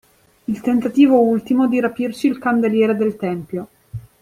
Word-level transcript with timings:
Il 0.45 0.61
tentativo 0.61 1.19
ultimo 1.19 1.67
di 1.67 1.79
rapirci 1.79 2.25
il 2.25 2.39
candeliere 2.39 2.95
del 2.95 3.15
Tempio 3.17 3.67